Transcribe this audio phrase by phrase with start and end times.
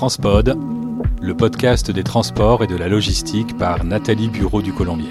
[0.00, 0.56] Transpod,
[1.20, 5.10] le podcast des transports et de la logistique par Nathalie Bureau du Colombier.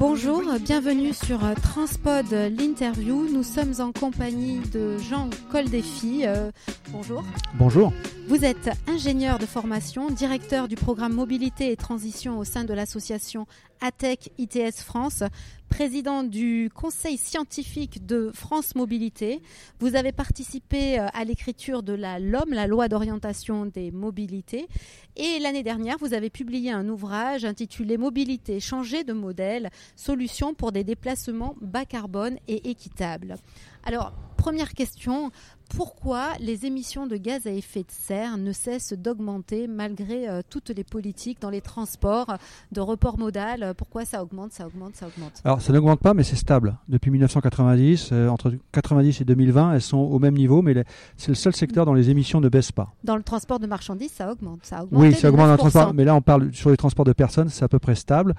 [0.00, 3.28] Bonjour, bienvenue sur Transpod l'interview.
[3.32, 6.22] Nous sommes en compagnie de Jean Coldéfi.
[6.26, 6.50] Euh,
[6.90, 7.22] bonjour.
[7.54, 7.92] Bonjour.
[8.26, 13.46] Vous êtes ingénieur de formation, directeur du programme mobilité et transition au sein de l'association
[13.80, 15.22] ATEC ITS France,
[15.68, 19.40] président du conseil scientifique de France Mobilité.
[19.78, 24.68] Vous avez participé euh, à l'écriture de la LOM, la loi d'orientation des mobilités.
[25.16, 30.72] Et l'année dernière, vous avez publié un ouvrage intitulé Mobilité, changer de modèle, solutions pour
[30.72, 33.36] des déplacements bas carbone et équitables.
[33.84, 35.30] Alors, première question,
[35.76, 40.70] pourquoi les émissions de gaz à effet de serre ne cessent d'augmenter malgré euh, toutes
[40.70, 42.36] les politiques dans les transports
[42.72, 43.74] de report modal?
[43.76, 45.42] Pourquoi ça augmente, ça augmente, ça augmente?
[45.44, 46.78] Alors ça n'augmente pas, mais c'est stable.
[46.88, 50.84] Depuis 1990, euh, entre 90 et 2020, elles sont au même niveau, mais
[51.16, 52.94] c'est le seul secteur dont les émissions ne baissent pas.
[53.04, 54.60] Dans le transport de marchandises, ça augmente.
[54.62, 57.12] Ça oui, ça augmente dans le transport, mais là on parle sur les transports de
[57.12, 58.34] personnes, c'est à peu près stable.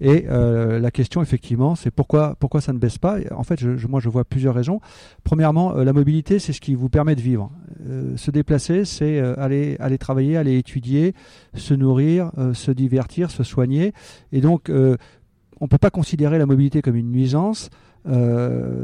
[0.00, 3.18] Et euh, la question, effectivement, c'est pourquoi, pourquoi ça ne baisse pas?
[3.34, 4.80] En fait, je, moi je vois plusieurs raisons.
[5.22, 7.50] Premièrement, la mobilité, c'est ce qui vous permet de vivre.
[7.88, 11.14] Euh, se déplacer, c'est euh, aller, aller travailler, aller étudier,
[11.54, 13.92] se nourrir, euh, se divertir, se soigner.
[14.32, 17.70] Et donc, on ne peut pas considérer la mobilité comme une nuisance.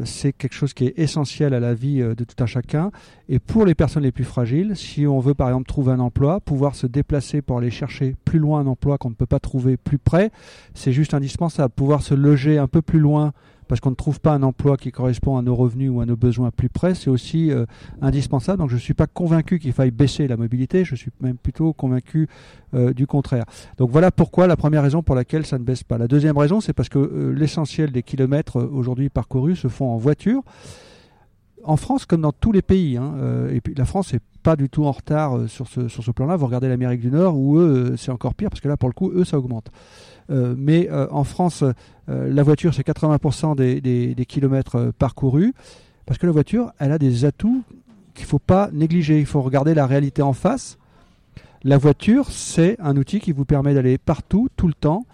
[0.05, 2.91] c'est quelque chose qui est essentiel à la vie de tout un chacun.
[3.29, 6.41] Et pour les personnes les plus fragiles, si on veut par exemple trouver un emploi,
[6.41, 9.77] pouvoir se déplacer pour aller chercher plus loin un emploi qu'on ne peut pas trouver
[9.77, 10.31] plus près,
[10.75, 11.75] c'est juste indispensable.
[11.75, 13.33] Pouvoir se loger un peu plus loin
[13.71, 16.17] parce qu'on ne trouve pas un emploi qui correspond à nos revenus ou à nos
[16.17, 17.67] besoins plus près, c'est aussi euh,
[18.03, 18.59] indispensable.
[18.59, 21.73] Donc je ne suis pas convaincu qu'il faille baisser la mobilité, je suis même plutôt
[21.73, 22.27] convaincu
[22.75, 23.45] euh, du contraire.
[23.79, 25.99] Donc voilà pourquoi la première raison pour laquelle ça ne baisse pas.
[25.99, 29.99] La deuxième raison, c'est parce que euh, l'essentiel des kilomètres aujourd'hui parcourus se font en
[29.99, 30.43] voiture
[31.65, 32.97] en France comme dans tous les pays.
[32.97, 33.15] Hein,
[33.51, 36.37] et puis la France n'est pas du tout en retard sur ce, sur ce plan-là.
[36.37, 38.95] Vous regardez l'Amérique du Nord où eux, c'est encore pire parce que là, pour le
[38.95, 39.71] coup, eux, ça augmente.
[40.31, 45.55] Euh, mais euh, en France, euh, la voiture, c'est 80% des, kilomètres parcourus,
[46.07, 47.63] parce que la voiture, elle a des atouts
[48.15, 49.19] qu'il ne faut pas négliger.
[49.19, 50.79] Il faut regarder la réalité en face.
[51.63, 55.05] La voiture, c'est un outil qui vous permet d'aller partout, tout le temps,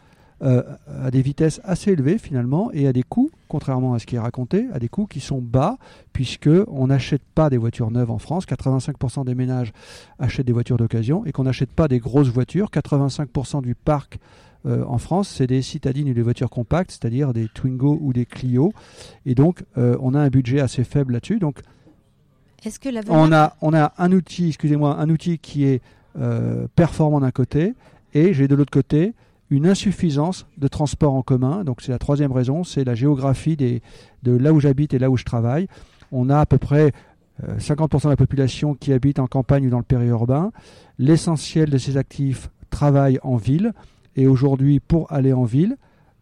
[0.41, 4.19] à des vitesses assez élevées finalement, et à des coûts, contrairement à ce qui est
[4.19, 5.79] raconté, à des coûts qui sont bas,
[6.13, 8.45] puisque on n'achète pas des voitures neuves en France.
[8.47, 9.73] 85% des ménages
[10.19, 12.71] achètent des voitures d'occasion, et qu'on n'achète pas des grosses voitures.
[12.71, 14.19] 85% du parc
[14.67, 18.27] euh, en France, c'est des citadines ou des voitures compactes, c'est-à-dire des Twingo ou des
[18.27, 18.73] Clio.
[19.25, 21.39] Et donc, euh, on a un budget assez faible là-dessus.
[21.39, 21.61] Donc,
[22.65, 25.83] est-ce que on, a, on a un outil, excusez-moi, un outil qui est
[26.19, 27.75] euh, performant d'un côté,
[28.13, 29.13] et j'ai de l'autre côté
[29.51, 31.65] une insuffisance de transport en commun.
[31.65, 33.83] Donc, c'est la troisième raison, c'est la géographie des,
[34.23, 35.69] de là où j'habite et là où je travaille.
[36.13, 36.93] On a à peu près
[37.59, 40.53] 50% de la population qui habite en campagne ou dans le périurbain.
[40.99, 43.73] L'essentiel de ces actifs travaillent en ville.
[44.17, 45.77] Et aujourd'hui, pour aller en ville,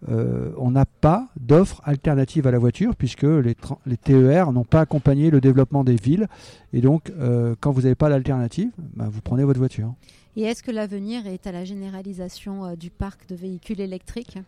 [0.09, 3.55] euh, on n'a pas d'offre alternative à la voiture puisque les,
[3.97, 6.29] TER n'ont pas accompagné le développement des villes.
[6.73, 9.95] Et donc, euh, quand vous n'avez pas d'alternative, bah, vous prenez votre voiture.
[10.37, 14.39] Et est-ce que l'avenir est à la généralisation euh, du parc de véhicules électriques?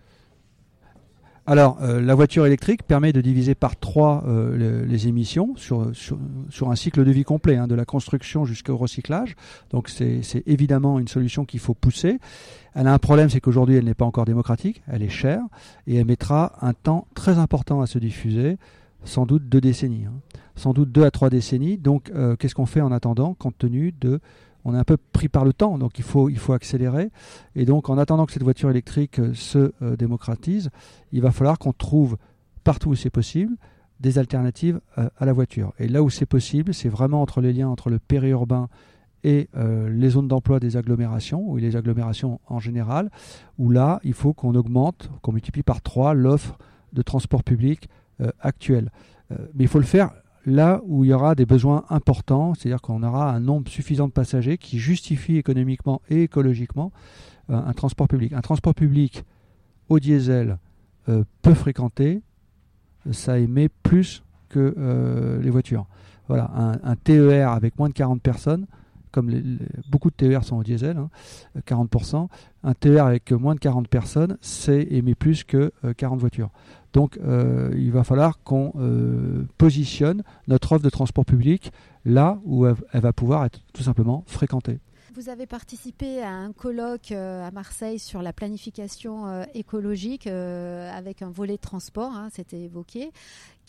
[1.48, 6.70] Alors, euh, la voiture électrique permet de diviser par trois euh, les, émissions sur, sur,
[6.70, 9.36] un cycle de vie complet, hein, de la construction jusqu'au recyclage.
[9.70, 12.18] Donc, c'est évidemment une solution qu'il faut pousser.
[12.74, 15.42] Elle a un problème, c'est qu'aujourd'hui, elle n'est pas encore démocratique, elle est chère,
[15.86, 18.58] et elle mettra un temps très important à se diffuser,
[19.04, 20.06] sans doute deux décennies.
[20.06, 20.14] Hein.
[20.56, 21.78] Sans doute deux à trois décennies.
[21.78, 24.20] Donc, euh, qu'est-ce qu'on fait en attendant, compte tenu de
[24.66, 27.10] on est un peu pris par le temps, donc il faut, accélérer.
[27.54, 30.70] Et donc, en attendant que cette voiture électrique euh, se euh, démocratise,
[31.12, 32.16] il va falloir qu'on trouve
[32.64, 33.56] partout où c'est possible
[34.00, 35.72] des alternatives euh, à la voiture.
[35.78, 38.68] Et là où c'est possible, c'est vraiment entre les liens entre le périurbain
[39.24, 43.10] et les zones d'emploi des agglomérations, ou les agglomérations en général,
[43.58, 46.58] où là, il faut qu'on augmente, qu'on multiplie par trois l'offre
[46.92, 47.88] de transport public
[48.38, 48.92] actuelle.
[49.30, 50.12] mais il faut le faire
[50.46, 54.12] là où il y aura des besoins importants, c'est-à-dire qu'on aura un nombre suffisant de
[54.12, 56.92] passagers qui justifie économiquement et écologiquement
[57.50, 58.32] euh, un transport public.
[58.32, 59.24] Un transport public
[59.88, 60.58] au diesel
[61.08, 62.22] euh, peu fréquenté,
[63.10, 65.86] ça émet plus que euh, les voitures.
[66.28, 66.50] Voilà,
[66.82, 68.66] un, TER avec moins de 40 personnes,
[69.16, 69.58] comme
[69.88, 70.98] beaucoup de TER sont au diesel,
[71.66, 72.28] 40%, hein,
[72.62, 76.50] un TER avec moins de 40 personnes, c'est émet plus que 40 voitures.
[76.92, 81.72] Donc euh, il va falloir qu'on euh, positionne notre offre de transport public
[82.04, 84.80] là où elle, va pouvoir être tout simplement fréquentée.
[85.14, 91.30] Vous avez participé à un colloque euh, à Marseille sur la planification écologique avec un
[91.30, 93.12] volet transport, hein, c'était évoqué.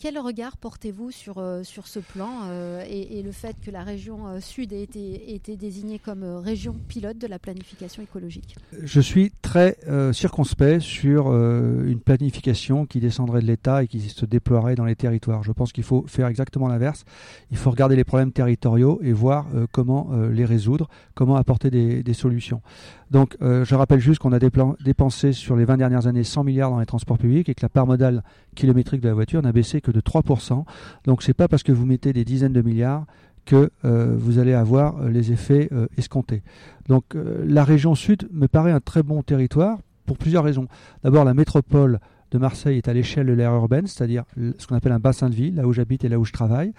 [0.00, 4.40] Quel regard portez-vous sur, euh, sur ce plan euh, et, le fait que la région
[4.40, 8.54] sud ait été, été, désignée comme région pilote de la planification écologique?
[8.80, 9.76] Je suis très
[10.12, 15.42] circonspect sur une planification qui descendrait de l'État et qui se déploierait dans les territoires.
[15.42, 17.04] Je pense qu'il faut faire exactement l'inverse.
[17.50, 22.14] Il faut regarder les problèmes territoriaux et voir comment les résoudre, comment apporter des, des
[22.14, 22.62] solutions.
[23.10, 26.70] Donc, euh, je rappelle juste qu'on a dépensé sur les 20 dernières années 100 milliards
[26.70, 28.22] dans les transports publics et que la part modale
[28.54, 30.64] kilométrique de la voiture n'a baissé que de 3%.
[31.04, 33.06] Donc, c'est pas parce que vous mettez des dizaines de milliards
[33.44, 36.42] que euh, vous allez avoir euh, les effets escomptés.
[36.88, 40.68] Donc, la région sud me paraît un très bon territoire pour plusieurs raisons.
[41.02, 42.00] D'abord, la métropole
[42.30, 45.34] de Marseille est à l'échelle de l'aire urbaine, c'est-à-dire ce qu'on appelle un bassin de
[45.34, 46.72] ville, là où j'habite et là où je travaille.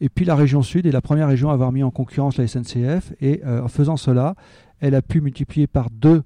[0.00, 2.46] Et puis la région sud est la première région à avoir mis en concurrence la
[2.46, 3.12] SNCF.
[3.20, 4.34] Et en faisant cela,
[4.80, 6.22] elle a pu multiplier par deux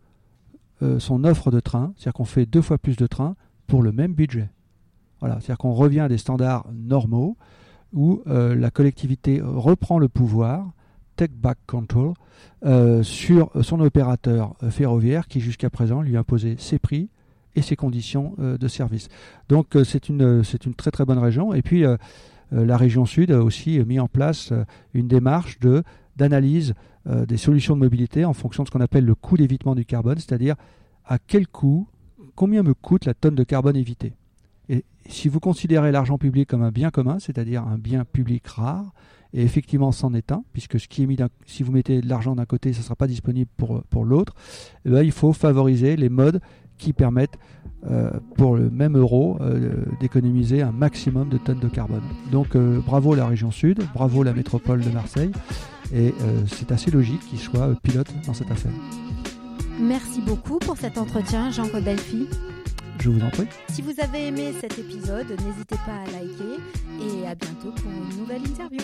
[0.82, 3.36] euh, son offre de train, c'est-à-dire qu'on fait deux fois plus de trains
[3.68, 4.50] pour le même budget.
[5.22, 7.38] Voilà, c'est-à-dire qu'on revient à des standards normaux
[7.94, 10.70] où euh, la collectivité reprend le pouvoir,
[11.16, 12.12] take back control,
[12.66, 17.08] euh, sur son opérateur ferroviaire qui jusqu'à présent lui imposait ses prix
[17.54, 19.08] et ses conditions de service.
[19.48, 21.52] Donc c'est une, une très très bonne région.
[21.52, 21.84] Et puis
[22.50, 24.54] la région sud a aussi mis en place
[24.94, 25.82] une démarche de,
[26.16, 26.74] d'analyse
[27.08, 29.84] euh, des solutions de mobilité en fonction de ce qu'on appelle le coût d'évitement du
[29.84, 30.54] carbone, c'est-à-dire
[31.04, 31.88] à quel coût,
[32.36, 34.12] combien me coûte la tonne de carbone évitée.
[35.08, 38.92] Si vous considérez l'argent public comme un bien commun, c'est-à-dire un bien public rare,
[39.34, 41.16] et effectivement c'en est un, puisque ce qui est mis
[41.46, 44.34] si vous mettez de l'argent d'un côté, ça ne sera pas disponible pour, pour l'autre,
[44.84, 46.40] eh ben, il faut favoriser les modes
[46.78, 47.38] qui permettent
[47.86, 52.02] euh, pour le même euro euh, d'économiser un maximum de tonnes de carbone.
[52.30, 55.32] Donc bravo la région sud, bravo la métropole de Marseille.
[55.92, 58.72] Et euh, c'est assez logique qu'il soit euh, pilote dans cette affaire.
[59.78, 62.26] Merci beaucoup pour cet entretien, Jean-Claude Delphi.
[63.02, 63.48] Je vous en prie.
[63.68, 66.60] Si vous avez aimé cet épisode, n'hésitez pas à liker
[67.00, 68.80] et à bientôt pour une nouvelle interview.